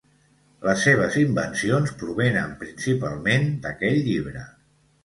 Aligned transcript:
Les 0.67 0.85
seves 0.87 1.17
invencions 1.25 1.93
provenen 2.01 2.59
principalment 2.65 3.47
d'aquell 3.69 4.05
llibre. 4.11 4.51